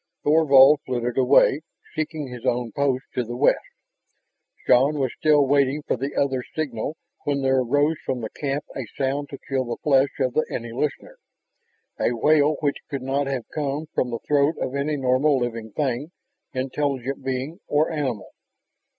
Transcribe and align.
Thorvald 0.23 0.79
flitted 0.87 1.15
away, 1.15 1.61
seeking 1.95 2.27
his 2.29 2.43
own 2.43 2.71
post 2.71 3.03
to 3.13 3.23
the 3.23 3.37
west. 3.37 3.59
Shann 4.65 4.97
was 4.97 5.11
still 5.15 5.45
waiting 5.45 5.83
for 5.83 5.95
the 5.95 6.15
other's 6.15 6.47
signal 6.55 6.97
when 7.23 7.43
there 7.43 7.59
arose 7.59 7.97
from 8.03 8.21
the 8.21 8.31
camp 8.31 8.65
a 8.75 8.87
sound 8.97 9.29
to 9.29 9.37
chill 9.47 9.65
the 9.65 9.77
flesh 9.83 10.09
of 10.19 10.35
any 10.49 10.71
listener, 10.71 11.19
a 11.99 12.13
wail 12.13 12.55
which 12.61 12.77
could 12.89 13.03
not 13.03 13.27
have 13.27 13.47
come 13.53 13.85
from 13.93 14.09
the 14.09 14.17
throat 14.27 14.55
of 14.59 14.73
any 14.73 14.97
normal 14.97 15.37
living 15.37 15.71
thing, 15.71 16.09
intelligent 16.51 17.23
being 17.23 17.59
or 17.67 17.91
animal. 17.91 18.31